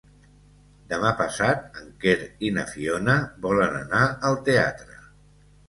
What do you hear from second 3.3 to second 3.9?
volen